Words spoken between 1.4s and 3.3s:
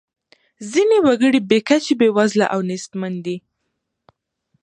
بې کچې بیوزله او نیستمن